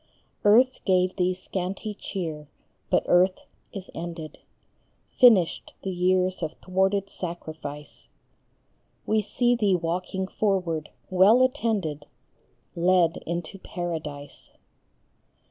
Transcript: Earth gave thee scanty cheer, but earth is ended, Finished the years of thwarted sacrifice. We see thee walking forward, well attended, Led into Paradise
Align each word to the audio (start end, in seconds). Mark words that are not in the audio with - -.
Earth 0.45 0.83
gave 0.83 1.15
thee 1.15 1.35
scanty 1.35 1.93
cheer, 1.93 2.49
but 2.89 3.03
earth 3.05 3.37
is 3.71 3.91
ended, 3.93 4.39
Finished 5.19 5.75
the 5.83 5.91
years 5.91 6.41
of 6.41 6.53
thwarted 6.53 7.07
sacrifice. 7.07 8.09
We 9.05 9.21
see 9.21 9.53
thee 9.55 9.75
walking 9.75 10.25
forward, 10.25 10.89
well 11.11 11.43
attended, 11.43 12.07
Led 12.75 13.17
into 13.27 13.59
Paradise 13.59 14.49